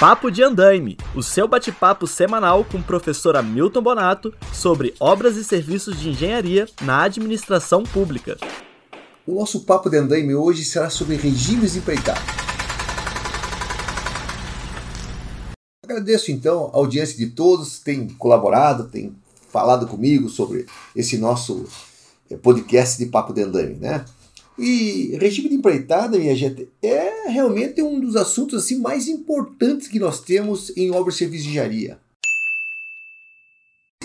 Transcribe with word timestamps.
Papo 0.00 0.30
de 0.30 0.42
Andaime, 0.42 0.96
o 1.14 1.22
seu 1.22 1.46
bate-papo 1.46 2.06
semanal 2.06 2.64
com 2.64 2.78
o 2.78 2.82
professor 2.82 3.36
Hamilton 3.36 3.82
Bonato 3.82 4.34
sobre 4.50 4.94
obras 4.98 5.36
e 5.36 5.44
serviços 5.44 6.00
de 6.00 6.08
engenharia 6.08 6.66
na 6.80 7.02
administração 7.02 7.82
pública. 7.82 8.38
O 9.26 9.34
nosso 9.34 9.60
Papo 9.66 9.90
de 9.90 9.98
Andaime 9.98 10.34
hoje 10.34 10.64
será 10.64 10.88
sobre 10.88 11.16
regimes 11.16 11.76
empreitados. 11.76 12.22
Agradeço 15.84 16.32
então 16.32 16.70
a 16.72 16.78
audiência 16.78 17.18
de 17.18 17.26
todos 17.26 17.76
que 17.76 17.84
têm 17.84 18.08
colaborado, 18.08 18.88
têm 18.88 19.14
falado 19.50 19.86
comigo 19.86 20.30
sobre 20.30 20.64
esse 20.96 21.18
nosso 21.18 21.68
eh, 22.30 22.38
podcast 22.38 22.96
de 22.96 23.10
Papo 23.10 23.34
de 23.34 23.42
Andaime, 23.42 23.74
né? 23.74 24.06
E 24.60 25.16
regime 25.16 25.48
de 25.48 25.54
empreitada, 25.54 26.18
minha 26.18 26.36
gente, 26.36 26.68
é 26.82 27.28
realmente 27.28 27.80
um 27.80 27.98
dos 27.98 28.14
assuntos 28.14 28.62
assim, 28.62 28.78
mais 28.78 29.08
importantes 29.08 29.88
que 29.88 29.98
nós 29.98 30.20
temos 30.20 30.70
em 30.76 30.90
obras 30.90 31.14
de 31.14 31.20
serviço 31.20 31.44
de 31.44 31.50
engenharia. 31.50 31.98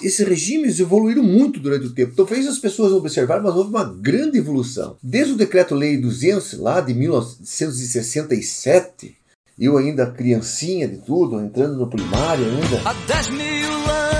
Esses 0.02 0.26
regimes 0.26 0.80
evoluíram 0.80 1.24
muito 1.24 1.60
durante 1.60 1.88
o 1.88 1.94
tempo. 1.94 2.16
Talvez 2.16 2.48
as 2.48 2.58
pessoas 2.58 2.92
não 2.92 3.00
observaram, 3.00 3.44
mas 3.44 3.54
houve 3.54 3.70
uma 3.70 3.84
grande 3.84 4.38
evolução. 4.38 4.96
Desde 5.04 5.34
o 5.34 5.38
Decreto-Lei 5.38 5.98
200, 5.98 6.54
lá 6.60 6.80
de 6.80 6.94
1967, 6.94 9.14
eu 9.60 9.78
ainda 9.78 10.10
criancinha 10.10 10.88
de 10.88 11.00
tudo, 11.00 11.42
entrando 11.42 11.76
no 11.76 11.90
primário 11.90 12.46
ainda. 12.46 12.90
Há 12.90 12.94
10 13.08 13.30
mil 13.32 13.72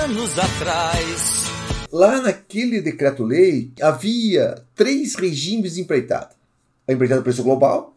anos 0.02 0.38
atrás 0.38 1.46
Lá 1.96 2.20
naquele 2.20 2.82
decreto-lei 2.82 3.72
havia 3.80 4.62
três 4.74 5.14
regimes 5.14 5.76
de 5.76 5.80
empreitada: 5.80 6.28
a 6.86 6.92
empreitada 6.92 7.22
preço 7.22 7.42
global, 7.42 7.96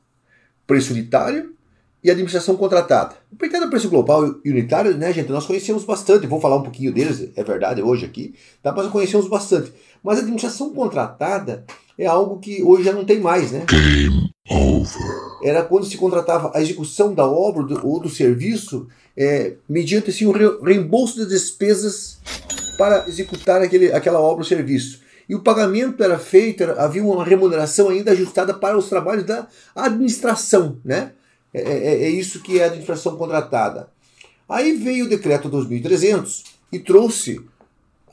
preço 0.65 0.93
unitário 0.93 1.53
e 2.01 2.09
administração 2.09 2.55
contratada. 2.55 3.15
Empreitada 3.29 3.67
preço 3.67 3.89
global 3.89 4.35
e 4.45 4.51
unitário, 4.51 4.95
né, 4.97 5.11
gente, 5.11 5.29
nós 5.29 5.45
conhecemos 5.45 5.83
bastante. 5.83 6.27
Vou 6.27 6.39
falar 6.39 6.55
um 6.55 6.63
pouquinho 6.63 6.93
deles, 6.93 7.29
é 7.35 7.43
verdade, 7.43 7.81
hoje 7.81 8.05
aqui, 8.05 8.35
tá? 8.63 8.71
mas 8.71 8.87
conhecemos 8.87 9.27
bastante. 9.27 9.73
Mas 10.01 10.15
a 10.15 10.21
administração 10.21 10.73
contratada 10.73 11.65
é 11.97 12.05
algo 12.05 12.39
que 12.39 12.63
hoje 12.63 12.85
já 12.85 12.93
não 12.93 13.03
tem 13.03 13.19
mais, 13.19 13.51
né? 13.51 13.65
Game 13.67 14.31
over. 14.49 15.29
Era 15.43 15.61
quando 15.61 15.85
se 15.85 15.97
contratava 15.97 16.53
a 16.55 16.61
execução 16.61 17.13
da 17.13 17.27
obra 17.27 17.63
do, 17.63 17.85
ou 17.85 17.99
do 17.99 18.07
serviço 18.07 18.87
é, 19.17 19.55
mediante 19.67 20.09
assim, 20.09 20.25
o 20.25 20.63
reembolso 20.63 21.17
das 21.17 21.27
despesas 21.27 22.17
para 22.79 23.03
executar 23.09 23.61
aquele, 23.61 23.91
aquela 23.91 24.21
obra 24.21 24.37
ou 24.37 24.47
serviço. 24.47 25.01
E 25.27 25.35
o 25.35 25.41
pagamento 25.41 26.01
era 26.01 26.17
feito, 26.17 26.63
era, 26.63 26.81
havia 26.81 27.03
uma 27.03 27.25
remuneração 27.25 27.89
ainda 27.89 28.11
ajustada 28.13 28.53
para 28.53 28.77
os 28.77 28.87
trabalhos 28.87 29.25
da 29.25 29.49
administração, 29.75 30.79
né? 30.83 31.11
É, 31.53 31.59
é, 31.59 32.03
é 32.05 32.09
isso 32.09 32.41
que 32.41 32.57
é 32.57 32.63
a 32.63 32.67
administração 32.67 33.17
contratada. 33.17 33.89
Aí 34.47 34.77
veio 34.77 35.05
o 35.05 35.09
decreto 35.09 35.49
2300 35.49 36.45
e 36.71 36.79
trouxe, 36.79 37.41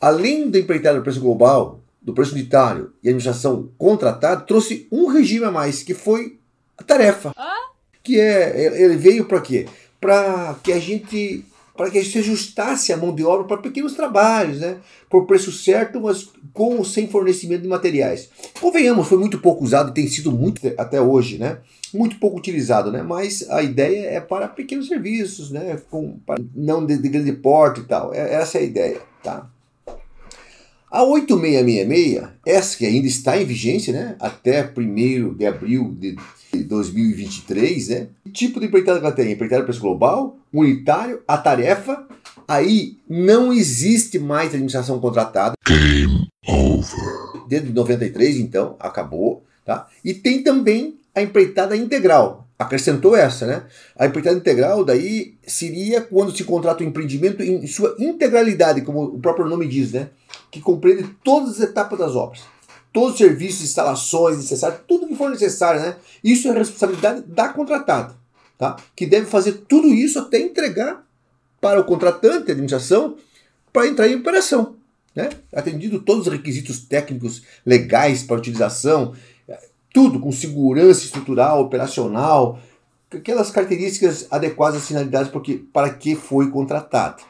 além 0.01 0.51
da 0.51 0.59
empreitada 0.59 0.99
do 0.99 1.05
preço 1.05 1.21
global, 1.21 1.81
do 2.03 2.13
preço 2.13 2.33
unitário 2.33 2.93
e 3.05 3.09
administração 3.09 3.71
contratada, 3.79 4.41
trouxe 4.41 4.89
um 4.91 5.07
regime 5.07 5.45
a 5.45 5.51
mais, 5.53 5.85
que 5.85 5.95
foi 5.95 6.41
a 6.77 6.83
tarefa. 6.83 7.33
Ah? 7.37 7.71
Que 8.03 8.19
é, 8.19 8.83
ele 8.83 8.97
veio 8.97 9.27
para 9.27 9.41
quê? 9.41 9.67
Para 10.01 10.57
que 10.61 10.73
a 10.73 10.79
gente 10.81 11.45
para 11.77 11.91
que 11.91 11.99
a 11.99 12.03
gente 12.03 12.13
se 12.13 12.19
ajustasse 12.19 12.93
a 12.93 12.97
mão 12.97 13.15
de 13.15 13.25
obra 13.25 13.47
para 13.47 13.59
pequenos 13.59 13.95
trabalhos, 13.95 14.61
né? 14.61 14.79
por 15.11 15.27
preço 15.27 15.53
certo, 15.53 16.01
mas 16.01 16.29
com 16.53 16.77
ou 16.77 16.85
sem 16.85 17.07
fornecimento 17.07 17.63
de 17.63 17.69
materiais. 17.69 18.31
Convenhamos, 18.61 19.07
foi 19.07 19.19
muito 19.19 19.39
pouco 19.39 19.65
usado 19.65 19.91
e 19.91 19.95
tem 19.95 20.09
sido 20.09 20.33
muito 20.33 20.61
até 20.79 21.01
hoje, 21.01 21.39
né? 21.39 21.59
muito 21.93 22.19
pouco 22.19 22.39
utilizado, 22.39 22.91
né? 22.91 23.03
mas 23.03 23.49
a 23.51 23.63
ideia 23.63 24.11
é 24.11 24.21
para 24.21 24.49
pequenos 24.49 24.89
serviços, 24.89 25.51
né? 25.51 25.81
com, 25.91 26.19
não 26.55 26.85
de, 26.85 26.97
de 26.99 27.09
grande 27.09 27.33
porte 27.33 27.81
e 27.81 27.85
tal. 27.85 28.13
É, 28.15 28.35
essa 28.35 28.59
é 28.59 28.63
a 28.63 28.65
ideia. 28.65 29.01
Tá? 29.23 29.49
A 30.91 31.03
8666, 31.05 32.29
essa 32.47 32.77
que 32.79 32.87
ainda 32.87 33.07
está 33.07 33.41
em 33.41 33.45
vigência 33.45 33.93
né? 33.93 34.17
até 34.19 34.63
1 34.63 35.35
de 35.35 35.47
abril 35.47 35.95
de 35.99 36.17
2023, 36.65 37.89
né? 37.89 38.09
Que 38.25 38.31
tipo 38.31 38.61
de 38.61 38.67
empreitada 38.67 38.99
que 38.99 39.07
ela 39.07 39.15
tem? 39.15 39.33
Empreitada 39.33 39.65
preço 39.65 39.81
global, 39.81 40.37
unitário, 40.53 41.23
a 41.27 41.37
tarefa. 41.37 42.07
Aí 42.49 42.99
não 43.09 43.53
existe 43.53 44.19
mais 44.19 44.49
administração 44.49 45.01
contratada. 45.01 45.55
Game 45.67 46.29
over. 46.47 47.47
Desde 47.49 47.73
93, 47.73 48.39
então, 48.39 48.77
acabou. 48.79 49.45
Tá? 49.65 49.89
E 50.05 50.15
tem 50.15 50.43
também 50.43 50.99
a 51.15 51.23
empreitada 51.23 51.77
integral. 51.77 52.47
Acrescentou 52.59 53.15
essa, 53.15 53.47
né? 53.47 53.65
A 53.99 54.07
empreitada 54.07 54.37
integral 54.37 54.85
daí 54.85 55.35
seria 55.47 56.01
quando 56.01 56.35
se 56.35 56.45
contrata 56.45 56.83
o 56.83 56.87
empreendimento 56.87 57.43
em 57.43 57.67
sua 57.67 57.95
integralidade, 57.99 58.81
como 58.81 59.03
o 59.03 59.19
próprio 59.19 59.47
nome 59.47 59.67
diz, 59.69 59.93
né? 59.93 60.09
Que 60.51 60.61
compreende 60.61 61.05
todas 61.23 61.51
as 61.51 61.61
etapas 61.61 61.99
das 61.99 62.15
obras 62.15 62.56
todos 62.97 63.13
os 63.13 63.19
serviços, 63.19 63.61
instalações 63.61 64.39
necessários, 64.39 64.81
tudo 64.89 65.07
que 65.07 65.15
for 65.15 65.29
necessário, 65.29 65.83
né? 65.83 65.97
Isso 66.25 66.49
é 66.49 66.53
responsabilidade 66.53 67.25
da 67.27 67.51
contratada, 67.51 68.15
tá? 68.57 68.77
Que 68.97 69.05
deve 69.05 69.27
fazer 69.27 69.53
tudo 69.69 69.89
isso 69.89 70.19
até 70.19 70.41
entregar 70.41 71.07
para 71.61 71.79
o 71.79 71.85
contratante, 71.85 72.49
a 72.49 72.53
administração, 72.53 73.19
para 73.71 73.87
entrar 73.87 74.09
em 74.09 74.15
operação, 74.15 74.77
né? 75.15 75.29
Atendido 75.53 76.01
todos 76.01 76.27
os 76.27 76.33
requisitos 76.33 76.87
técnicos 76.87 77.43
legais 77.67 78.23
para 78.23 78.39
utilização, 78.39 79.13
tudo 79.93 80.19
com 80.19 80.33
segurança 80.33 81.05
estrutural, 81.05 81.61
operacional, 81.61 82.59
aquelas 83.13 83.51
características 83.51 84.27
adequadas 84.31 84.81
às 84.81 84.89
finalidades 84.89 85.31
porque, 85.31 85.63
para 85.71 85.91
que 85.91 86.17
foi 86.17 86.51
contratado. 86.51 87.23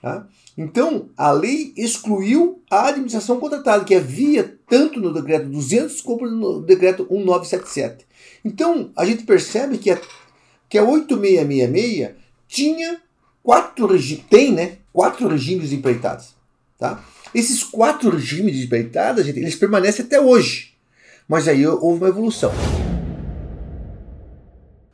Tá? 0.00 0.26
Então, 0.56 1.10
a 1.14 1.30
lei 1.30 1.74
excluiu 1.76 2.62
a 2.70 2.88
administração 2.88 3.38
contratada, 3.38 3.84
que 3.84 3.94
havia 3.94 4.58
tanto 4.70 5.00
no 5.00 5.12
decreto 5.12 5.48
200 5.48 6.00
como 6.00 6.26
no 6.26 6.62
decreto 6.62 7.02
1977. 7.10 8.06
Então, 8.44 8.90
a 8.96 9.04
gente 9.04 9.24
percebe 9.24 9.76
que 9.76 9.90
a, 9.90 10.00
que 10.68 10.78
a 10.78 10.84
8666 10.84 12.14
tinha 12.46 13.02
quatro 13.42 13.88
tem, 14.30 14.52
né, 14.52 14.78
quatro 14.92 15.28
regimes 15.28 15.70
de 15.70 15.76
empreitadas. 15.76 16.34
Tá? 16.78 17.04
Esses 17.34 17.64
quatro 17.64 18.10
regimes 18.10 18.56
de 18.56 18.64
empreitadas, 18.64 19.26
gente, 19.26 19.40
eles 19.40 19.56
permanecem 19.56 20.04
até 20.04 20.20
hoje. 20.20 20.72
Mas 21.28 21.48
aí 21.48 21.66
houve 21.66 21.98
uma 21.98 22.08
evolução. 22.08 22.52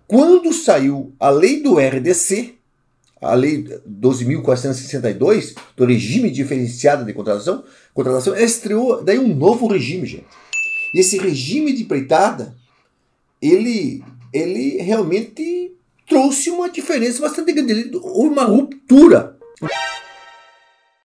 Quando 0.09 0.53
saiu 0.53 1.13
a 1.21 1.29
lei 1.29 1.63
do 1.63 1.79
RDC, 1.79 2.56
a 3.21 3.35
lei 3.35 3.63
12.462, 3.89 5.55
do 5.77 5.85
regime 5.85 6.31
diferenciado 6.31 7.05
de 7.05 7.13
contratação, 7.13 7.65
contratação, 7.95 8.35
ela 8.35 8.45
estreou 8.45 9.03
daí 9.03 9.19
um 9.19 9.35
novo 9.35 9.67
regime, 9.67 10.07
gente. 10.07 10.27
E 10.95 11.01
esse 11.01 11.19
regime 11.19 11.73
de 11.73 11.83
empreitada, 11.83 12.55
ele, 13.41 14.03
ele 14.33 14.77
realmente 14.83 15.73
trouxe 16.07 16.51
uma 16.51 16.71
diferença 16.71 17.21
bastante 17.21 17.53
grande, 17.53 17.91
uma 17.95 18.45
ruptura 18.45 19.37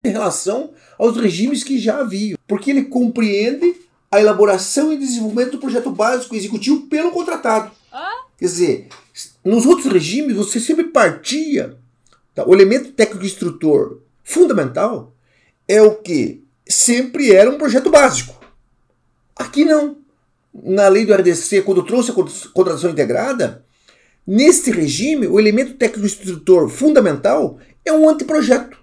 em 0.03 0.09
relação 0.09 0.73
aos 0.99 1.17
regimes 1.17 1.63
que 1.63 1.79
já 1.79 1.99
haviam, 1.99 2.37
porque 2.47 2.69
ele 2.69 2.83
compreende 2.83 3.75
a 4.11 4.19
elaboração 4.19 4.93
e 4.93 4.97
desenvolvimento 4.97 5.51
do 5.53 5.59
projeto 5.59 5.89
básico 5.89 6.35
executivo 6.35 6.81
pelo 6.87 7.11
contratado. 7.11 7.71
Quer 8.37 8.45
dizer, 8.45 8.87
nos 9.43 9.65
outros 9.65 9.91
regimes 9.91 10.35
você 10.35 10.59
sempre 10.59 10.85
partia 10.85 11.77
Tá? 12.33 12.47
O 12.47 12.53
elemento 12.53 12.91
técnico 12.91 13.25
instrutor 13.25 14.01
fundamental 14.23 15.13
é 15.67 15.81
o 15.81 15.95
que 15.95 16.44
sempre 16.67 17.33
era 17.33 17.49
um 17.49 17.57
projeto 17.57 17.89
básico. 17.89 18.35
Aqui 19.35 19.66
não. 19.66 19.97
Na 20.53 20.88
lei 20.88 21.05
do 21.05 21.13
RDC, 21.13 21.63
quando 21.63 21.83
trouxe 21.83 22.11
a 22.11 22.13
contratação 22.53 22.91
integrada, 22.91 23.66
neste 24.25 24.69
regime, 24.69 25.27
o 25.27 25.39
elemento 25.39 25.74
técnico 25.74 26.06
instrutor 26.06 26.69
fundamental 26.69 27.57
é 27.83 27.91
um 27.91 28.07
anteprojeto. 28.07 28.77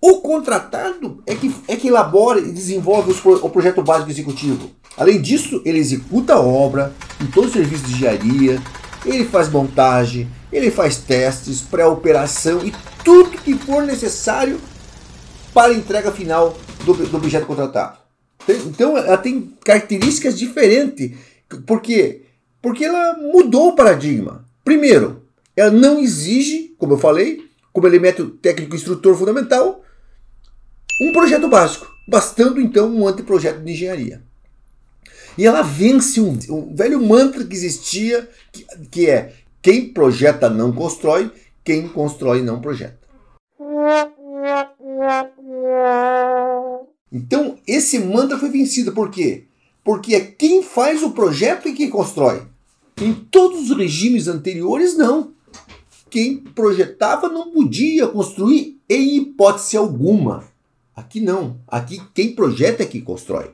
O 0.00 0.20
contratado 0.20 1.22
é 1.26 1.34
que, 1.34 1.52
é 1.66 1.76
que 1.76 1.88
elabora 1.88 2.38
e 2.38 2.52
desenvolve 2.52 3.12
o 3.42 3.50
projeto 3.50 3.82
básico 3.82 4.10
executivo. 4.10 4.70
Além 4.96 5.20
disso, 5.20 5.62
ele 5.64 5.78
executa 5.78 6.34
a 6.34 6.40
obra 6.40 6.92
em 7.20 7.26
todo 7.26 7.48
o 7.48 7.50
serviço 7.50 7.84
de 7.84 7.94
engenharia, 7.94 8.62
ele 9.04 9.24
faz 9.24 9.48
montagem, 9.48 10.28
ele 10.56 10.70
faz 10.70 10.96
testes, 10.96 11.60
pré-operação 11.60 12.64
e 12.64 12.72
tudo 13.04 13.38
que 13.38 13.54
for 13.54 13.82
necessário 13.82 14.60
para 15.52 15.72
a 15.72 15.76
entrega 15.76 16.12
final 16.12 16.56
do, 16.84 16.94
do 16.94 17.16
objeto 17.16 17.46
contratado. 17.46 17.98
Então 18.48 18.96
ela 18.96 19.16
tem 19.16 19.52
características 19.64 20.38
diferentes. 20.38 21.16
Por 21.66 21.80
quê? 21.80 22.22
Porque 22.62 22.84
ela 22.84 23.14
mudou 23.18 23.68
o 23.68 23.76
paradigma. 23.76 24.44
Primeiro, 24.64 25.24
ela 25.56 25.70
não 25.70 26.00
exige, 26.00 26.74
como 26.78 26.94
eu 26.94 26.98
falei, 26.98 27.48
como 27.72 27.86
elemento 27.86 28.28
técnico 28.30 28.76
instrutor 28.76 29.16
fundamental, 29.16 29.82
um 31.02 31.12
projeto 31.12 31.48
básico, 31.48 31.86
bastando 32.06 32.60
então 32.60 32.94
um 32.94 33.08
anteprojeto 33.08 33.60
de 33.60 33.72
engenharia. 33.72 34.22
E 35.36 35.44
ela 35.44 35.62
vence 35.62 36.20
um, 36.20 36.38
um 36.50 36.74
velho 36.74 37.02
mantra 37.02 37.44
que 37.44 37.54
existia, 37.54 38.28
que, 38.52 38.64
que 38.90 39.10
é 39.10 39.32
quem 39.64 39.88
projeta 39.88 40.50
não 40.50 40.70
constrói, 40.70 41.30
quem 41.64 41.88
constrói 41.88 42.42
não 42.42 42.60
projeta. 42.60 42.98
Então, 47.10 47.56
esse 47.66 47.98
mantra 47.98 48.38
foi 48.38 48.50
vencido. 48.50 48.92
Por 48.92 49.10
quê? 49.10 49.44
Porque 49.82 50.14
é 50.14 50.20
quem 50.20 50.62
faz 50.62 51.02
o 51.02 51.12
projeto 51.12 51.66
e 51.66 51.72
quem 51.72 51.88
constrói. 51.88 52.42
Em 53.00 53.14
todos 53.14 53.70
os 53.70 53.76
regimes 53.78 54.28
anteriores, 54.28 54.98
não. 54.98 55.32
Quem 56.10 56.36
projetava 56.36 57.30
não 57.30 57.50
podia 57.50 58.06
construir 58.06 58.78
em 58.86 59.16
hipótese 59.16 59.78
alguma. 59.78 60.44
Aqui 60.94 61.20
não. 61.20 61.58
Aqui 61.66 62.02
quem 62.12 62.34
projeta 62.34 62.82
é 62.82 62.86
quem 62.86 63.00
constrói. 63.00 63.50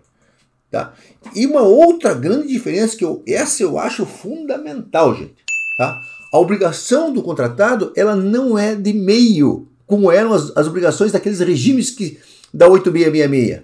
Tá? 0.73 0.93
E 1.37 1.47
uma 1.47 1.63
outra 1.63 2.15
grande 2.15 2.49
diferença 2.49 2.97
que 2.97 3.05
eu, 3.05 3.23
essa 3.29 3.63
eu 3.63 3.79
acho 3.79 4.05
fundamental, 4.05 5.15
gente. 5.15 5.50
Tá? 5.81 5.99
A 6.31 6.39
obrigação 6.39 7.11
do 7.11 7.23
contratado 7.23 7.91
ela 7.97 8.15
não 8.15 8.59
é 8.59 8.75
de 8.75 8.93
meio, 8.93 9.67
como 9.87 10.13
eram 10.13 10.35
as, 10.35 10.55
as 10.55 10.67
obrigações 10.67 11.11
daqueles 11.11 11.41
regimes 11.41 11.91
que 11.91 12.21
da 12.53 12.69
8666. 12.69 13.63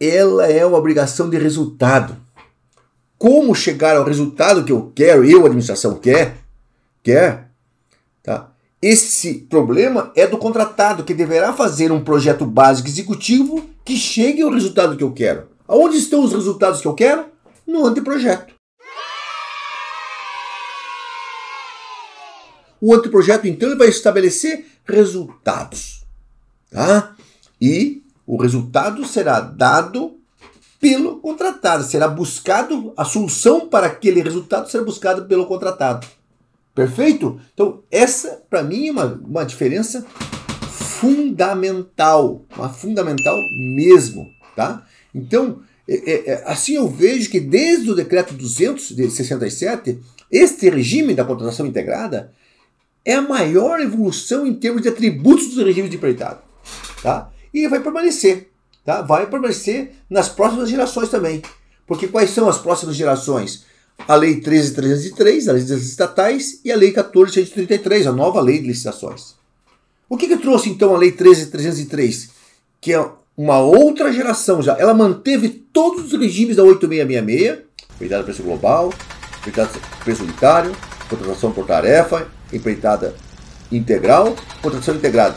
Ela 0.00 0.46
é 0.46 0.64
uma 0.64 0.78
obrigação 0.78 1.28
de 1.28 1.36
resultado. 1.36 2.16
Como 3.18 3.54
chegar 3.54 3.98
ao 3.98 4.04
resultado 4.04 4.64
que 4.64 4.72
eu 4.72 4.90
quero, 4.94 5.22
eu, 5.22 5.42
a 5.42 5.44
administração, 5.44 5.96
quer, 5.96 6.38
quer, 7.02 7.50
tá? 8.22 8.52
Esse 8.80 9.40
problema 9.40 10.10
é 10.16 10.26
do 10.26 10.38
contratado, 10.38 11.04
que 11.04 11.12
deverá 11.12 11.52
fazer 11.52 11.92
um 11.92 12.02
projeto 12.02 12.46
básico 12.46 12.88
executivo 12.88 13.68
que 13.84 13.94
chegue 13.94 14.40
ao 14.40 14.50
resultado 14.50 14.96
que 14.96 15.04
eu 15.04 15.12
quero. 15.12 15.48
Aonde 15.68 15.98
estão 15.98 16.24
os 16.24 16.32
resultados 16.32 16.80
que 16.80 16.88
eu 16.88 16.94
quero? 16.94 17.26
No 17.66 17.84
anteprojeto. 17.84 18.58
O 22.80 22.94
anteprojeto, 22.94 23.46
então, 23.46 23.68
ele 23.68 23.78
vai 23.78 23.88
estabelecer 23.88 24.66
resultados. 24.84 26.04
Tá? 26.70 27.14
E 27.60 28.02
o 28.26 28.36
resultado 28.36 29.04
será 29.06 29.40
dado 29.40 30.16
pelo 30.80 31.18
contratado, 31.18 31.84
será 31.84 32.08
buscado, 32.08 32.94
a 32.96 33.04
solução 33.04 33.68
para 33.68 33.86
aquele 33.86 34.22
resultado 34.22 34.70
será 34.70 34.82
buscada 34.82 35.22
pelo 35.22 35.46
contratado. 35.46 36.06
Perfeito? 36.74 37.38
Então, 37.52 37.82
essa, 37.90 38.42
para 38.48 38.62
mim, 38.62 38.88
é 38.88 38.92
uma, 38.92 39.20
uma 39.22 39.44
diferença 39.44 40.06
fundamental, 40.62 42.44
uma 42.56 42.70
fundamental 42.70 43.36
mesmo, 43.76 44.26
tá? 44.56 44.86
Então, 45.14 45.60
é, 45.86 45.94
é, 45.94 46.30
é, 46.30 46.44
assim 46.46 46.76
eu 46.76 46.88
vejo 46.88 47.28
que 47.28 47.40
desde 47.40 47.90
o 47.90 47.94
decreto 47.94 48.32
200 48.32 48.94
de 48.94 49.10
67, 49.10 49.98
este 50.30 50.70
regime 50.70 51.14
da 51.14 51.24
contratação 51.24 51.66
integrada 51.66 52.32
é 53.04 53.14
a 53.14 53.22
maior 53.22 53.80
evolução 53.80 54.46
em 54.46 54.54
termos 54.54 54.82
de 54.82 54.88
atributos 54.88 55.48
dos 55.48 55.64
regimes 55.64 55.90
de 55.90 55.96
empreitado, 55.96 56.40
tá? 57.02 57.30
E 57.52 57.66
vai 57.68 57.80
permanecer, 57.80 58.50
tá? 58.84 59.02
Vai 59.02 59.26
permanecer 59.26 59.92
nas 60.08 60.28
próximas 60.28 60.68
gerações 60.68 61.08
também. 61.08 61.42
Porque 61.86 62.06
quais 62.06 62.30
são 62.30 62.48
as 62.48 62.58
próximas 62.58 62.94
gerações? 62.94 63.64
A 64.06 64.14
Lei 64.14 64.40
13.303, 64.40 65.48
a 65.48 65.52
Lei 65.52 65.62
das 65.62 65.82
Estatais, 65.82 66.60
e 66.64 66.70
a 66.70 66.76
Lei 66.76 66.92
14.133, 66.92 68.06
a 68.06 68.12
nova 68.12 68.40
Lei 68.40 68.60
de 68.60 68.68
Licitações. 68.68 69.34
O 70.08 70.16
que, 70.16 70.28
que 70.28 70.36
trouxe 70.36 70.70
então 70.70 70.94
a 70.94 70.98
Lei 70.98 71.12
13.303? 71.12 72.30
Que 72.80 72.92
é 72.92 73.10
uma 73.36 73.58
outra 73.58 74.12
geração 74.12 74.62
já. 74.62 74.76
Ela 74.78 74.94
manteve 74.94 75.48
todos 75.48 76.12
os 76.12 76.18
regimes 76.18 76.56
da 76.56 76.62
8666, 76.62 77.58
empreitada 77.94 78.24
preço 78.24 78.42
global, 78.42 78.92
empreitada 79.38 79.70
preço 80.04 80.22
unitário, 80.22 80.76
contratação 81.08 81.52
por 81.52 81.66
tarefa, 81.66 82.28
empreitada 82.52 83.14
integral, 83.70 84.34
contratação 84.60 84.96
integrada 84.96 85.36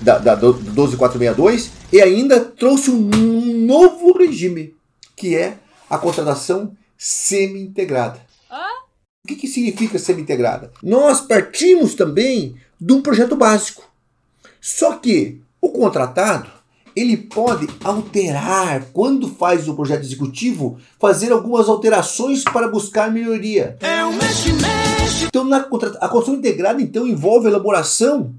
da, 0.00 0.18
da 0.18 0.34
12462 0.34 1.70
e 1.92 2.00
ainda 2.00 2.40
trouxe 2.40 2.90
um 2.90 3.66
novo 3.66 4.16
regime, 4.16 4.74
que 5.16 5.36
é 5.36 5.58
a 5.88 5.98
contratação 5.98 6.76
semi-integrada. 6.96 8.20
O 9.24 9.28
que, 9.28 9.36
que 9.36 9.48
significa 9.48 9.98
semi-integrada? 9.98 10.72
Nós 10.82 11.20
partimos 11.20 11.94
também 11.94 12.56
de 12.80 12.92
um 12.92 13.02
projeto 13.02 13.36
básico. 13.36 13.82
Só 14.60 14.94
que 14.94 15.40
o 15.60 15.68
contratado 15.68 16.50
ele 16.96 17.16
pode 17.16 17.68
alterar, 17.84 18.86
quando 18.92 19.28
faz 19.28 19.68
o 19.68 19.74
projeto 19.74 20.02
executivo, 20.02 20.78
fazer 20.98 21.32
algumas 21.32 21.68
alterações 21.68 22.42
para 22.42 22.68
buscar 22.68 23.10
melhoria. 23.10 23.76
É 23.80 24.04
um 24.04 24.16
mexe. 24.16 24.50
Então, 25.26 25.44
na, 25.44 25.58
a 25.58 26.08
construção 26.08 26.36
integrada 26.36 26.80
então 26.80 27.06
envolve 27.06 27.46
a 27.46 27.50
elaboração 27.50 28.34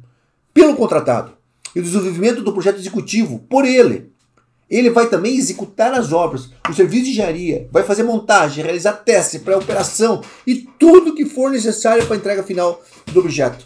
pelo 0.53 0.75
contratado 0.75 1.33
e 1.75 1.79
o 1.79 1.83
desenvolvimento 1.83 2.41
do 2.41 2.53
projeto 2.53 2.79
executivo 2.79 3.39
por 3.50 3.65
ele. 3.65 4.12
Ele 4.69 4.89
vai 4.89 5.09
também 5.09 5.35
executar 5.35 5.94
as 5.94 6.13
obras, 6.13 6.50
o 6.69 6.73
serviço 6.73 7.06
de 7.06 7.12
engenharia, 7.12 7.68
vai 7.71 7.83
fazer 7.83 8.03
montagem, 8.03 8.63
realizar 8.63 8.94
teste 8.94 9.39
para 9.39 9.57
operação 9.57 10.21
e 10.47 10.68
tudo 10.79 11.13
que 11.13 11.25
for 11.25 11.51
necessário 11.51 12.06
para 12.06 12.15
a 12.15 12.19
entrega 12.19 12.44
final 12.44 12.81
do 13.07 13.19
objeto. 13.19 13.65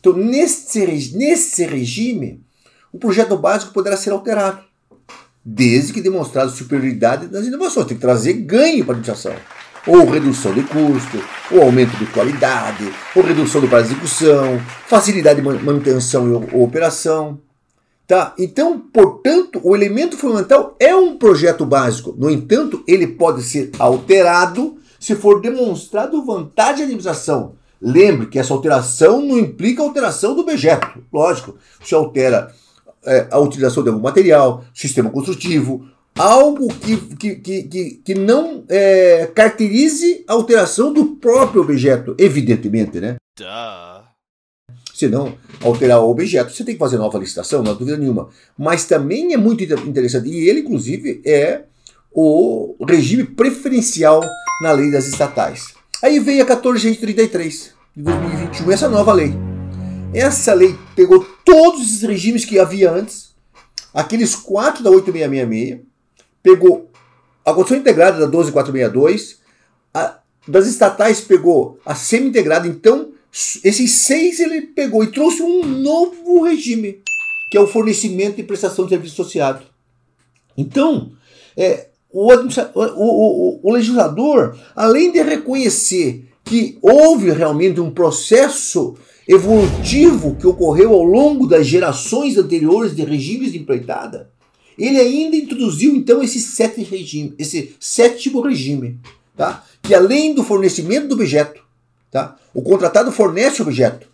Então, 0.00 0.14
nesse, 0.14 0.86
nesse 1.14 1.66
regime, 1.66 2.42
o 2.92 2.98
projeto 2.98 3.36
básico 3.36 3.72
poderá 3.72 3.96
ser 3.96 4.10
alterado, 4.10 4.60
desde 5.44 5.92
que 5.92 6.00
demonstrado 6.00 6.50
superioridade 6.50 7.26
das 7.26 7.46
inovações. 7.46 7.86
Tem 7.86 7.96
que 7.96 8.00
trazer 8.00 8.32
ganho 8.34 8.84
para 8.84 8.94
a 8.94 8.98
administração. 8.98 9.34
Ou 9.86 10.04
redução 10.10 10.52
de 10.52 10.62
custo, 10.62 11.22
ou 11.50 11.62
aumento 11.62 11.96
de 11.96 12.06
qualidade, 12.06 12.92
ou 13.14 13.22
redução 13.22 13.60
do 13.60 13.68
prazo 13.68 13.88
de 13.88 13.92
execução, 13.92 14.60
facilidade 14.86 15.40
de 15.40 15.46
manutenção 15.46 16.48
ou 16.52 16.64
operação. 16.64 17.38
Tá? 18.06 18.34
Então, 18.38 18.78
portanto, 18.78 19.60
o 19.62 19.74
elemento 19.74 20.16
fundamental 20.16 20.76
é 20.78 20.94
um 20.94 21.16
projeto 21.16 21.66
básico. 21.66 22.14
No 22.16 22.30
entanto, 22.30 22.84
ele 22.86 23.06
pode 23.06 23.42
ser 23.42 23.70
alterado 23.78 24.76
se 24.98 25.14
for 25.14 25.40
demonstrado 25.40 26.24
vantagem 26.24 26.76
de 26.76 26.82
administração. 26.82 27.54
Lembre 27.80 28.26
que 28.26 28.38
essa 28.38 28.54
alteração 28.54 29.20
não 29.20 29.38
implica 29.38 29.82
alteração 29.82 30.34
do 30.34 30.40
objeto. 30.40 31.02
Lógico, 31.12 31.56
se 31.84 31.94
altera 31.94 32.52
é, 33.04 33.26
a 33.30 33.38
utilização 33.38 33.82
de 33.82 33.88
algum 33.88 34.02
material, 34.02 34.64
sistema 34.72 35.10
construtivo, 35.10 35.86
algo 36.18 36.68
que, 36.68 36.96
que, 36.96 37.36
que, 37.36 37.90
que, 38.04 38.14
não 38.14 38.64
é, 38.68 39.30
caracterize 39.34 40.24
a 40.26 40.32
alteração 40.32 40.92
do 40.92 41.16
próprio 41.16 41.62
objeto, 41.62 42.14
evidentemente, 42.18 43.00
né? 43.00 43.16
Duh. 43.38 44.06
Se 44.94 45.08
não 45.08 45.36
alterar 45.62 46.00
o 46.00 46.08
objeto, 46.08 46.50
você 46.50 46.64
tem 46.64 46.74
que 46.74 46.78
fazer 46.78 46.96
nova 46.96 47.18
licitação, 47.18 47.62
não 47.62 47.72
há 47.72 47.74
dúvida 47.74 47.98
nenhuma. 47.98 48.30
Mas 48.56 48.86
também 48.86 49.34
é 49.34 49.36
muito 49.36 49.62
interessante, 49.62 50.28
e 50.28 50.48
ele, 50.48 50.60
inclusive, 50.60 51.20
é 51.24 51.64
o 52.10 52.74
regime 52.88 53.24
preferencial 53.24 54.22
na 54.62 54.72
lei 54.72 54.90
das 54.90 55.06
estatais. 55.06 55.74
Aí 56.02 56.18
veio 56.18 56.42
a 56.42 56.46
1433 56.46 57.74
de 57.94 58.02
2021, 58.02 58.72
essa 58.72 58.88
nova 58.88 59.12
lei. 59.12 59.34
Essa 60.14 60.54
lei 60.54 60.74
pegou 60.94 61.26
todos 61.44 61.82
esses 61.82 62.02
regimes 62.02 62.46
que 62.46 62.58
havia 62.58 62.90
antes, 62.90 63.34
aqueles 63.92 64.34
quatro 64.34 64.82
da 64.82 64.90
8666, 64.90 65.86
pegou 66.46 66.88
a 67.44 67.52
Constituição 67.52 67.80
Integrada 67.80 68.20
da 68.20 68.26
12462, 68.26 69.40
a, 69.92 70.20
das 70.46 70.68
estatais 70.68 71.20
pegou 71.20 71.80
a 71.84 71.92
semi-integrada, 71.92 72.68
então 72.68 73.08
esses 73.64 73.90
seis 73.90 74.38
ele 74.38 74.62
pegou 74.62 75.02
e 75.02 75.08
trouxe 75.08 75.42
um 75.42 75.66
novo 75.66 76.44
regime, 76.44 77.00
que 77.50 77.58
é 77.58 77.60
o 77.60 77.66
fornecimento 77.66 78.40
e 78.40 78.44
prestação 78.44 78.84
de 78.84 78.90
serviço 78.90 79.20
associado. 79.20 79.66
Então, 80.56 81.10
é, 81.56 81.88
o, 82.12 82.32
o, 82.32 82.40
o, 82.84 83.60
o 83.64 83.72
legislador, 83.72 84.56
além 84.76 85.10
de 85.10 85.20
reconhecer 85.20 86.28
que 86.44 86.78
houve 86.80 87.32
realmente 87.32 87.80
um 87.80 87.90
processo 87.90 88.94
evolutivo 89.28 90.36
que 90.36 90.46
ocorreu 90.46 90.94
ao 90.94 91.02
longo 91.02 91.48
das 91.48 91.66
gerações 91.66 92.38
anteriores 92.38 92.94
de 92.94 93.02
regimes 93.02 93.50
de 93.50 93.58
empreitada, 93.58 94.30
ele 94.78 94.98
ainda 94.98 95.36
introduziu 95.36 95.94
então 95.94 96.22
esse, 96.22 96.40
sete 96.40 96.82
regime, 96.82 97.34
esse 97.38 97.74
sétimo 97.80 98.40
regime, 98.40 98.98
tá? 99.36 99.64
que 99.82 99.94
além 99.94 100.34
do 100.34 100.44
fornecimento 100.44 101.08
do 101.08 101.14
objeto, 101.14 101.62
tá? 102.10 102.36
o 102.52 102.62
contratado 102.62 103.10
fornece 103.10 103.62
o 103.62 103.64
objeto, 103.64 104.06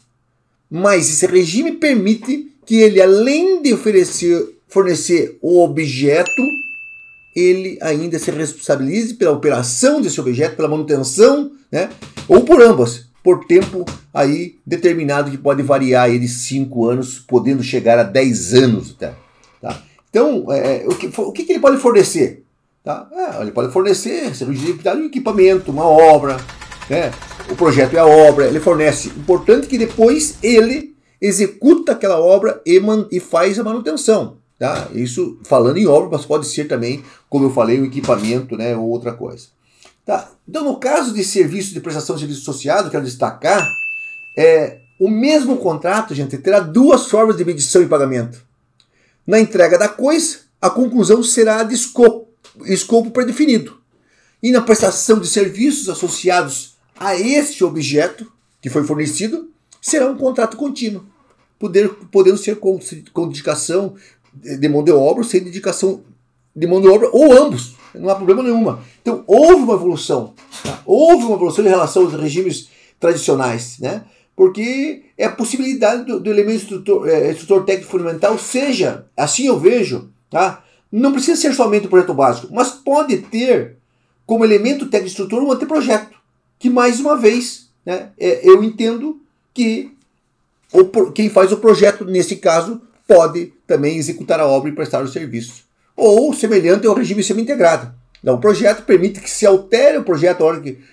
mas 0.70 1.08
esse 1.08 1.26
regime 1.26 1.72
permite 1.72 2.50
que 2.64 2.76
ele, 2.76 3.00
além 3.00 3.60
de 3.60 3.74
oferecer, 3.74 4.56
fornecer 4.68 5.36
o 5.42 5.62
objeto, 5.62 6.42
ele 7.34 7.78
ainda 7.80 8.18
se 8.18 8.30
responsabilize 8.30 9.14
pela 9.14 9.32
operação 9.32 10.00
desse 10.00 10.20
objeto, 10.20 10.56
pela 10.56 10.68
manutenção, 10.68 11.52
né? 11.70 11.90
ou 12.28 12.42
por 12.42 12.62
ambas, 12.62 13.06
por 13.22 13.44
tempo 13.46 13.84
aí 14.12 14.56
determinado 14.66 15.30
que 15.30 15.38
pode 15.38 15.62
variar 15.62 16.04
aí 16.04 16.18
de 16.18 16.28
5 16.28 16.88
anos, 16.88 17.18
podendo 17.18 17.62
chegar 17.62 17.98
a 17.98 18.02
10 18.02 18.54
anos. 18.54 18.92
Tá? 18.94 19.14
Então, 20.12 20.52
é, 20.52 20.84
o, 20.86 20.94
que, 20.94 21.10
o 21.18 21.32
que, 21.32 21.50
ele 21.50 21.58
pode 21.58 21.78
fornecer? 21.78 22.44
Tá? 22.84 23.08
É, 23.10 23.40
ele 23.40 23.50
pode 23.50 23.72
fornecer 23.72 24.36
serviço 24.36 24.74
de 24.74 24.88
um 24.90 25.06
equipamento, 25.06 25.70
uma 25.70 25.86
obra, 25.86 26.36
né? 26.90 27.10
o 27.50 27.56
projeto 27.56 27.94
e 27.94 27.98
a 27.98 28.04
obra, 28.04 28.46
ele 28.46 28.60
fornece. 28.60 29.08
Importante 29.08 29.66
que 29.66 29.78
depois 29.78 30.36
ele 30.42 30.94
executa 31.18 31.92
aquela 31.92 32.20
obra 32.20 32.60
e, 32.66 32.78
man, 32.78 33.08
e 33.10 33.18
faz 33.18 33.58
a 33.58 33.64
manutenção. 33.64 34.36
Tá? 34.58 34.88
Isso 34.92 35.38
falando 35.44 35.78
em 35.78 35.86
obra, 35.86 36.10
mas 36.12 36.26
pode 36.26 36.46
ser 36.46 36.68
também, 36.68 37.02
como 37.30 37.46
eu 37.46 37.50
falei, 37.50 37.80
o 37.80 37.86
equipamento 37.86 38.54
né, 38.54 38.76
ou 38.76 38.90
outra 38.90 39.14
coisa. 39.14 39.46
Tá? 40.04 40.30
Então, 40.46 40.62
no 40.62 40.76
caso 40.76 41.14
de 41.14 41.24
serviço 41.24 41.72
de 41.72 41.80
prestação 41.80 42.16
de 42.16 42.20
serviço 42.20 42.42
associado, 42.42 42.90
quero 42.90 43.02
destacar, 43.02 43.66
é, 44.36 44.80
o 45.00 45.08
mesmo 45.08 45.56
contrato, 45.56 46.14
gente, 46.14 46.36
terá 46.36 46.60
duas 46.60 47.08
formas 47.08 47.38
de 47.38 47.46
medição 47.46 47.82
e 47.82 47.86
pagamento. 47.86 48.51
Na 49.26 49.38
entrega 49.40 49.78
da 49.78 49.88
coisa, 49.88 50.40
a 50.60 50.68
conclusão 50.70 51.22
será 51.22 51.62
de 51.62 51.74
escopo, 51.74 52.28
escopo 52.64 53.10
predefinido. 53.10 53.80
E 54.42 54.50
na 54.50 54.60
prestação 54.60 55.18
de 55.18 55.28
serviços 55.28 55.88
associados 55.88 56.76
a 56.98 57.16
este 57.16 57.64
objeto 57.64 58.30
que 58.60 58.70
foi 58.70 58.84
fornecido, 58.84 59.50
será 59.80 60.08
um 60.08 60.16
contrato 60.16 60.56
contínuo, 60.56 61.04
poder, 61.58 61.88
podendo 62.10 62.38
ser 62.38 62.56
com, 62.56 62.78
com 63.12 63.28
dedicação 63.28 63.96
de 64.32 64.68
mão 64.68 64.84
de 64.84 64.92
obra, 64.92 65.24
sem 65.24 65.42
dedicação 65.42 66.02
de 66.54 66.66
mão 66.66 66.80
de 66.80 66.88
obra, 66.88 67.08
ou 67.12 67.32
ambos, 67.32 67.74
não 67.94 68.08
há 68.08 68.14
problema 68.14 68.42
nenhuma. 68.42 68.82
Então, 69.00 69.24
houve 69.26 69.62
uma 69.62 69.74
evolução, 69.74 70.34
tá? 70.62 70.82
houve 70.86 71.24
uma 71.24 71.34
evolução 71.34 71.64
em 71.64 71.68
relação 71.68 72.04
aos 72.04 72.14
regimes 72.14 72.68
tradicionais, 72.98 73.78
né? 73.78 74.04
Porque 74.42 75.04
é 75.16 75.26
a 75.26 75.30
possibilidade 75.30 76.04
do, 76.04 76.18
do 76.18 76.28
elemento 76.28 76.64
instrutor, 76.64 77.08
é, 77.08 77.30
instrutor 77.30 77.64
técnico 77.64 77.92
fundamental 77.92 78.36
seja, 78.36 79.06
assim 79.16 79.46
eu 79.46 79.56
vejo, 79.56 80.10
tá? 80.28 80.64
não 80.90 81.12
precisa 81.12 81.40
ser 81.40 81.54
somente 81.54 81.86
o 81.86 81.88
projeto 81.88 82.12
básico, 82.12 82.48
mas 82.52 82.72
pode 82.72 83.18
ter 83.18 83.76
como 84.26 84.44
elemento 84.44 84.86
técnico 84.86 85.12
instrutor 85.12 85.44
um 85.44 85.52
anteprojeto, 85.52 86.18
que 86.58 86.68
mais 86.68 86.98
uma 86.98 87.16
vez 87.16 87.68
né, 87.86 88.08
é, 88.18 88.40
eu 88.42 88.64
entendo 88.64 89.20
que 89.54 89.92
o, 90.72 91.12
quem 91.12 91.30
faz 91.30 91.52
o 91.52 91.58
projeto, 91.58 92.04
nesse 92.04 92.34
caso, 92.34 92.82
pode 93.06 93.52
também 93.64 93.96
executar 93.96 94.40
a 94.40 94.46
obra 94.48 94.70
e 94.70 94.74
prestar 94.74 95.04
o 95.04 95.08
serviço. 95.08 95.62
Ou 95.94 96.34
semelhante 96.34 96.84
ao 96.84 96.94
regime 96.94 97.22
semi-integrado. 97.22 97.94
Então, 98.22 98.36
o 98.36 98.40
projeto 98.40 98.84
permite 98.84 99.20
que 99.20 99.28
se 99.28 99.44
altere 99.44 99.98
o 99.98 100.04
projeto 100.04 100.44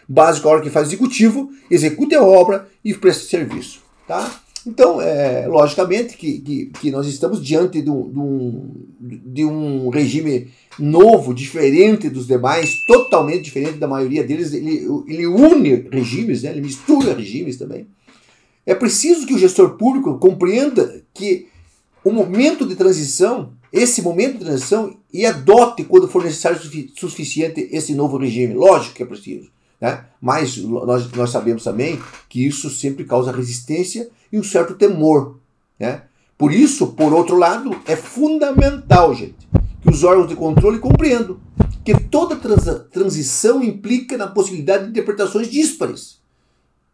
básico, 0.08 0.48
a 0.48 0.52
hora 0.52 0.62
que 0.62 0.70
faz 0.70 0.88
executivo, 0.88 1.52
execute 1.70 2.16
a 2.16 2.24
obra 2.24 2.68
e 2.84 2.94
preste 2.94 3.30
serviço. 3.30 3.82
Tá? 4.08 4.42
Então, 4.66 5.00
é, 5.00 5.48
logicamente 5.48 6.18
que, 6.18 6.40
que, 6.40 6.66
que, 6.68 6.92
nós 6.92 7.08
estamos 7.08 7.44
diante 7.44 7.82
de 7.82 7.90
um, 7.90 8.10
de, 8.10 8.20
um, 8.20 8.74
de 9.00 9.46
um 9.46 9.90
regime 9.90 10.50
novo, 10.78 11.34
diferente 11.34 12.10
dos 12.10 12.26
demais, 12.26 12.84
totalmente 12.88 13.44
diferente 13.44 13.78
da 13.78 13.88
maioria 13.88 14.24
deles. 14.24 14.52
Ele, 14.52 14.88
ele 15.08 15.28
une 15.28 15.88
regimes, 15.92 16.44
né? 16.44 16.50
ele 16.50 16.62
mistura 16.62 17.14
regimes 17.14 17.58
também. 17.58 17.88
É 18.66 18.74
preciso 18.74 19.26
que 19.26 19.34
o 19.34 19.38
gestor 19.38 19.78
público 19.78 20.18
compreenda 20.18 21.04
que 21.14 21.48
o 22.04 22.12
momento 22.12 22.66
de 22.66 22.76
transição 22.76 23.54
esse 23.72 24.02
momento 24.02 24.40
de 24.40 24.46
transição 24.46 24.98
e 25.14 25.26
adote, 25.26 25.84
quando 25.84 26.08
for 26.08 26.24
necessário 26.24 26.60
suficiente, 26.96 27.70
esse 27.72 27.94
novo 27.94 28.18
regime. 28.18 28.54
Lógico 28.54 28.96
que 28.96 29.04
é 29.04 29.06
preciso. 29.06 29.50
Né? 29.80 30.06
Mas 30.22 30.58
nós, 30.58 31.12
nós 31.12 31.30
sabemos 31.30 31.64
também 31.64 32.00
que 32.28 32.46
isso 32.46 32.70
sempre 32.70 33.06
causa 33.06 33.32
resistência 33.32 34.10
e 34.32 34.40
um 34.40 34.44
certo 34.44 34.74
temor. 34.74 35.38
Né? 35.80 36.04
Por 36.38 36.52
isso, 36.52 36.88
por 36.88 37.14
outro 37.14 37.38
lado, 37.38 37.76
é 37.86 37.96
fundamental, 37.96 39.14
gente, 39.14 39.48
que 39.82 39.90
os 39.90 40.04
órgãos 40.04 40.28
de 40.28 40.36
controle 40.36 40.80
compreendam 40.80 41.40
que 41.84 42.00
toda 42.04 42.36
trans 42.36 42.66
transição 42.92 43.64
implica 43.64 44.18
na 44.18 44.28
possibilidade 44.28 44.84
de 44.84 44.90
interpretações 44.92 45.50
díspares. 45.50 46.20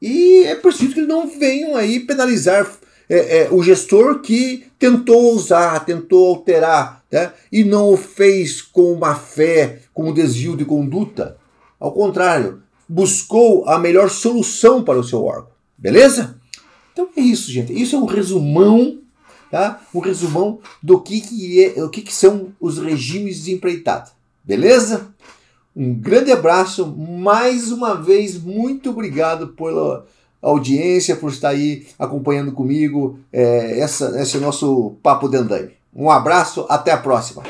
E 0.01 0.43
é 0.43 0.55
preciso 0.55 0.93
que 0.93 1.01
não 1.01 1.27
venham 1.27 1.75
aí 1.75 1.99
penalizar 1.99 2.69
é, 3.09 3.39
é, 3.39 3.49
o 3.51 3.61
gestor 3.63 4.19
que 4.19 4.65
tentou 4.79 5.33
usar, 5.33 5.85
tentou 5.85 6.35
alterar, 6.35 7.03
né? 7.11 7.31
e 7.51 7.63
não 7.63 7.93
o 7.93 7.97
fez 7.97 8.61
com 8.61 8.95
má 8.95 9.15
fé, 9.15 9.81
com 9.93 10.09
um 10.09 10.13
desvio 10.13 10.57
de 10.57 10.65
conduta. 10.65 11.37
Ao 11.79 11.91
contrário, 11.91 12.61
buscou 12.87 13.67
a 13.67 13.77
melhor 13.77 14.09
solução 14.09 14.83
para 14.83 14.99
o 14.99 15.03
seu 15.03 15.23
órgão. 15.23 15.49
Beleza? 15.77 16.39
Então 16.93 17.09
é 17.15 17.21
isso, 17.21 17.51
gente. 17.51 17.73
Isso 17.73 17.95
é 17.95 17.99
um 17.99 18.05
resumão, 18.05 18.99
tá? 19.51 19.81
Um 19.93 19.99
resumão 19.99 20.59
do 20.81 20.99
que, 21.01 21.21
que, 21.21 21.63
é, 21.63 21.83
o 21.83 21.89
que, 21.89 22.01
que 22.01 22.13
são 22.13 22.53
os 22.59 22.77
regimes 22.77 23.43
de 23.43 23.53
empreitada. 23.53 24.11
Beleza? 24.43 25.13
Um 25.75 25.93
grande 25.93 26.31
abraço. 26.31 26.87
Mais 26.87 27.71
uma 27.71 27.95
vez, 27.95 28.41
muito 28.41 28.91
obrigado 28.91 29.49
pela 29.49 30.05
audiência, 30.49 31.15
por 31.15 31.29
estar 31.29 31.49
aí 31.49 31.87
acompanhando 31.97 32.51
comigo 32.51 33.19
é, 33.33 33.79
essa, 33.79 34.21
esse 34.21 34.37
nosso 34.37 34.95
Papo 35.01 35.27
de 35.27 35.37
Andaime. 35.37 35.71
Um 35.95 36.09
abraço, 36.09 36.65
até 36.69 36.91
a 36.91 36.97
próxima. 36.97 37.43